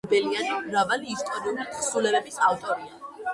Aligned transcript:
სტეფანოს 0.01 0.47
ორბელიანი 0.53 0.55
მრავალი 0.71 1.13
ისტორიული 1.17 1.67
თხზულების 1.75 2.41
ავტორია. 2.49 2.99